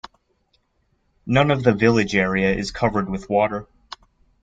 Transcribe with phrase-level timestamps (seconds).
[1.27, 3.67] None of the village area is covered with water.